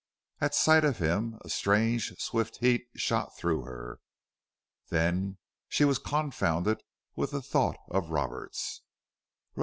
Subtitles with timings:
[0.39, 3.99] At sight of him a strange, swift heat shot through her.
[4.89, 5.37] Then
[5.69, 6.81] she was confounded
[7.15, 8.81] with the thought of Roberts.